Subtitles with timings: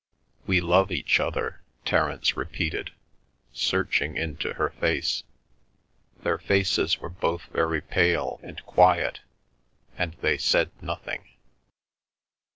[0.47, 2.89] "We love each other," Terence repeated,
[3.53, 5.21] searching into her face.
[6.23, 9.19] Their faces were both very pale and quiet,
[9.95, 11.27] and they said nothing.